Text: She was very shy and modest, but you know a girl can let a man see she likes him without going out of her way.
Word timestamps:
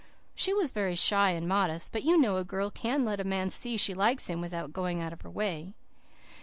She 0.33 0.51
was 0.51 0.71
very 0.71 0.95
shy 0.95 1.29
and 1.29 1.47
modest, 1.47 1.91
but 1.91 2.01
you 2.01 2.17
know 2.17 2.37
a 2.37 2.43
girl 2.43 2.71
can 2.71 3.05
let 3.05 3.19
a 3.19 3.23
man 3.23 3.51
see 3.51 3.77
she 3.77 3.93
likes 3.93 4.27
him 4.31 4.41
without 4.41 4.73
going 4.73 4.99
out 4.99 5.13
of 5.13 5.21
her 5.21 5.29
way. 5.29 5.75